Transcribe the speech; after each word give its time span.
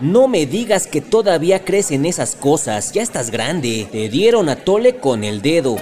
No 0.00 0.28
me 0.28 0.44
digas 0.44 0.86
que 0.86 1.00
todavía 1.00 1.64
crees 1.64 1.90
en 1.90 2.04
esas 2.04 2.34
cosas, 2.34 2.92
ya 2.92 3.02
estás 3.02 3.30
grande. 3.30 3.88
Te 3.90 4.10
dieron 4.10 4.50
a 4.50 4.56
tole 4.56 4.96
con 4.96 5.24
el 5.24 5.40
dedo. 5.40 5.76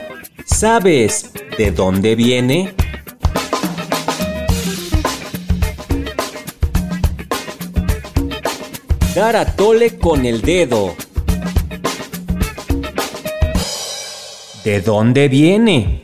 ¿Sabes 0.46 1.32
de 1.58 1.72
dónde 1.72 2.14
viene? 2.14 2.74
Dar 9.16 9.34
a 9.34 9.46
tole 9.56 9.98
con 9.98 10.24
el 10.24 10.42
dedo. 10.42 10.94
¿De 14.62 14.80
dónde 14.80 15.28
viene? 15.28 16.03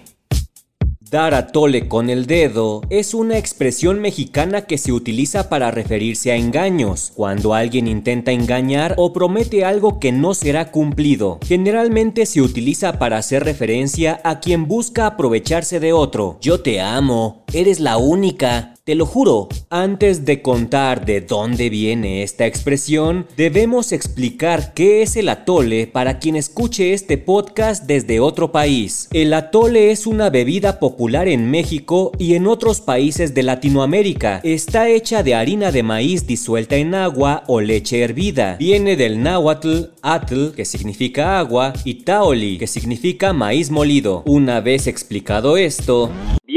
Dar 1.10 1.34
a 1.34 1.48
tole 1.48 1.88
con 1.88 2.08
el 2.08 2.26
dedo 2.26 2.82
es 2.88 3.14
una 3.14 3.36
expresión 3.36 4.00
mexicana 4.00 4.62
que 4.62 4.78
se 4.78 4.92
utiliza 4.92 5.48
para 5.48 5.72
referirse 5.72 6.30
a 6.30 6.36
engaños, 6.36 7.10
cuando 7.16 7.52
alguien 7.52 7.88
intenta 7.88 8.30
engañar 8.30 8.94
o 8.96 9.12
promete 9.12 9.64
algo 9.64 9.98
que 9.98 10.12
no 10.12 10.34
será 10.34 10.70
cumplido. 10.70 11.40
Generalmente 11.44 12.26
se 12.26 12.40
utiliza 12.40 13.00
para 13.00 13.18
hacer 13.18 13.42
referencia 13.42 14.20
a 14.22 14.38
quien 14.38 14.68
busca 14.68 15.06
aprovecharse 15.06 15.80
de 15.80 15.92
otro. 15.92 16.38
Yo 16.40 16.60
te 16.60 16.80
amo, 16.80 17.42
eres 17.52 17.80
la 17.80 17.96
única, 17.96 18.74
te 18.90 18.96
lo 18.96 19.06
juro, 19.06 19.46
antes 19.68 20.24
de 20.24 20.42
contar 20.42 21.06
de 21.06 21.20
dónde 21.20 21.70
viene 21.70 22.24
esta 22.24 22.46
expresión, 22.46 23.24
debemos 23.36 23.92
explicar 23.92 24.74
qué 24.74 25.02
es 25.02 25.14
el 25.14 25.28
atole 25.28 25.86
para 25.86 26.18
quien 26.18 26.34
escuche 26.34 26.92
este 26.92 27.16
podcast 27.16 27.84
desde 27.84 28.18
otro 28.18 28.50
país. 28.50 29.08
El 29.12 29.32
atole 29.32 29.92
es 29.92 30.08
una 30.08 30.28
bebida 30.28 30.80
popular 30.80 31.28
en 31.28 31.52
México 31.52 32.10
y 32.18 32.34
en 32.34 32.48
otros 32.48 32.80
países 32.80 33.32
de 33.32 33.44
Latinoamérica. 33.44 34.40
Está 34.42 34.88
hecha 34.88 35.22
de 35.22 35.36
harina 35.36 35.70
de 35.70 35.84
maíz 35.84 36.26
disuelta 36.26 36.74
en 36.74 36.96
agua 36.96 37.44
o 37.46 37.60
leche 37.60 38.00
hervida. 38.00 38.56
Viene 38.58 38.96
del 38.96 39.22
náhuatl, 39.22 39.92
atl, 40.02 40.48
que 40.56 40.64
significa 40.64 41.38
agua, 41.38 41.74
y 41.84 42.02
taoli, 42.02 42.58
que 42.58 42.66
significa 42.66 43.32
maíz 43.32 43.70
molido. 43.70 44.24
Una 44.26 44.60
vez 44.60 44.88
explicado 44.88 45.56
esto, 45.56 46.10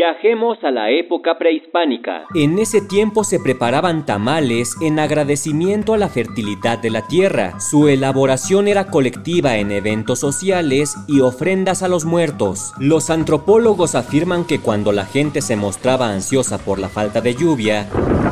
Viajemos 0.04 0.62
a 0.66 0.70
la 0.70 0.92
época 0.92 1.38
prehispánica. 1.38 2.26
En 2.36 2.60
ese 2.60 2.82
tiempo 2.82 3.24
se 3.24 3.40
preparaban 3.40 4.06
tamales 4.06 4.76
en 4.82 5.00
agradecimiento 5.00 5.94
a 5.94 5.98
la 5.98 6.10
fertilidad 6.10 6.78
de 6.78 6.90
la 6.90 7.08
tierra. 7.08 7.58
Su 7.62 7.88
elaboración 7.88 8.68
era 8.68 8.88
colectiva 8.88 9.56
en 9.56 9.72
eventos 9.72 10.20
sociales 10.20 10.94
y 11.08 11.22
ofrendas 11.22 11.84
a 11.84 11.88
los 11.88 12.04
muertos. 12.04 12.74
Los 12.80 13.10
antropólogos 13.10 13.96
afirman 13.96 14.44
que 14.44 14.60
cuando 14.60 14.92
la 14.92 15.06
gente 15.06 15.40
se 15.40 15.56
mostraba 15.56 16.10
ansiosa 16.10 16.58
por 16.58 16.80
la 16.80 16.90
falta 16.90 17.22
de 17.22 17.36
lluvia, 17.36 17.88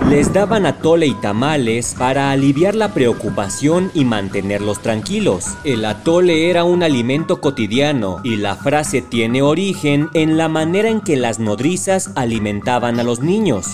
les 0.10 0.34
daban 0.34 0.66
atole 0.66 1.08
y 1.08 1.14
tamales 1.14 1.96
para 1.98 2.32
aliviar 2.32 2.76
la 2.76 2.94
preocupación 2.94 3.92
y 3.94 4.06
mantenerlos 4.06 4.80
tranquilos. 4.80 5.46
El 5.64 5.86
atole 5.86 6.50
era 6.50 6.64
un 6.64 6.84
alimento 6.84 7.40
cotidiano 7.42 8.20
y 8.24 8.36
la 8.36 8.56
frase 8.56 9.02
tiene 9.02 9.42
origen 9.42 10.10
en 10.14 10.38
la 10.38 10.48
manera 10.48 10.90
en 10.90 11.02
que 11.02 11.16
las 11.16 11.40
nodrizas 11.40 12.12
alimentaban 12.16 13.00
a 13.00 13.04
los 13.04 13.22
niños. 13.22 13.68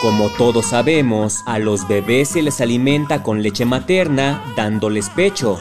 Como 0.00 0.28
todos 0.30 0.66
sabemos, 0.66 1.42
a 1.46 1.58
los 1.58 1.86
bebés 1.86 2.30
se 2.30 2.42
les 2.42 2.60
alimenta 2.60 3.22
con 3.22 3.42
leche 3.42 3.64
materna 3.64 4.42
dándoles 4.56 5.08
pecho 5.10 5.58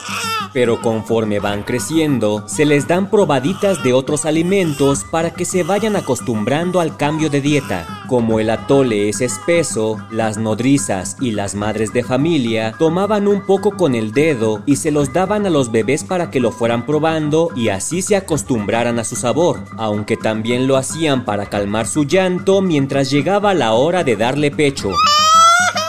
pero 0.53 0.81
conforme 0.81 1.39
van 1.39 1.63
creciendo, 1.63 2.43
se 2.47 2.65
les 2.65 2.87
dan 2.87 3.09
probaditas 3.09 3.83
de 3.83 3.93
otros 3.93 4.25
alimentos 4.25 5.05
para 5.09 5.31
que 5.31 5.45
se 5.45 5.63
vayan 5.63 5.95
acostumbrando 5.95 6.79
al 6.79 6.97
cambio 6.97 7.29
de 7.29 7.41
dieta. 7.41 8.03
Como 8.07 8.39
el 8.39 8.49
atole 8.49 9.09
es 9.09 9.21
espeso, 9.21 9.97
las 10.11 10.37
nodrizas 10.37 11.15
y 11.21 11.31
las 11.31 11.55
madres 11.55 11.93
de 11.93 12.03
familia 12.03 12.73
tomaban 12.77 13.27
un 13.27 13.45
poco 13.45 13.77
con 13.77 13.95
el 13.95 14.11
dedo 14.11 14.61
y 14.65 14.75
se 14.75 14.91
los 14.91 15.13
daban 15.13 15.45
a 15.45 15.49
los 15.49 15.71
bebés 15.71 16.03
para 16.03 16.29
que 16.29 16.39
lo 16.39 16.51
fueran 16.51 16.85
probando 16.85 17.49
y 17.55 17.69
así 17.69 18.01
se 18.01 18.15
acostumbraran 18.15 18.99
a 18.99 19.03
su 19.03 19.15
sabor, 19.15 19.63
aunque 19.77 20.17
también 20.17 20.67
lo 20.67 20.77
hacían 20.77 21.25
para 21.25 21.45
calmar 21.45 21.87
su 21.87 22.03
llanto 22.03 22.61
mientras 22.61 23.09
llegaba 23.09 23.53
la 23.53 23.73
hora 23.73 24.03
de 24.03 24.15
darle 24.15 24.51
pecho. 24.51 24.91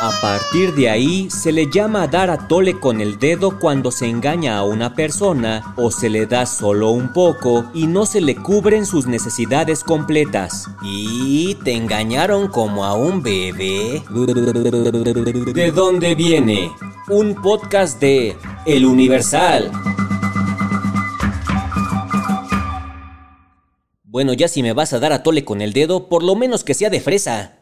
A 0.04 0.10
partir 0.20 0.74
de 0.74 0.90
ahí 0.90 1.30
se 1.30 1.52
le 1.52 1.70
llama 1.70 2.08
dar 2.08 2.28
a 2.28 2.48
tole 2.48 2.80
con 2.80 3.00
el 3.00 3.20
dedo 3.20 3.60
cuando 3.60 3.92
se 3.92 4.08
engaña 4.08 4.58
a 4.58 4.64
una 4.64 4.96
persona 4.96 5.76
o 5.76 5.92
se 5.92 6.10
le 6.10 6.26
da 6.26 6.44
solo 6.44 6.90
un 6.90 7.12
poco 7.12 7.70
y 7.72 7.86
no 7.86 8.04
se 8.04 8.20
le 8.20 8.34
cubren 8.34 8.84
sus 8.84 9.06
necesidades 9.06 9.84
completas. 9.84 10.68
¿Y 10.82 11.54
te 11.62 11.74
engañaron 11.74 12.48
como 12.48 12.84
a 12.84 12.94
un 12.94 13.22
bebé? 13.22 14.02
¿De 15.54 15.70
dónde 15.70 16.16
viene? 16.16 16.72
Un 17.08 17.40
podcast 17.40 18.00
de 18.00 18.36
El 18.66 18.86
Universal. 18.86 19.70
Bueno, 24.02 24.32
ya 24.32 24.48
si 24.48 24.64
me 24.64 24.72
vas 24.72 24.92
a 24.94 24.98
dar 24.98 25.12
a 25.12 25.22
tole 25.22 25.44
con 25.44 25.60
el 25.60 25.72
dedo, 25.72 26.08
por 26.08 26.24
lo 26.24 26.34
menos 26.34 26.64
que 26.64 26.74
sea 26.74 26.90
de 26.90 27.00
fresa. 27.00 27.61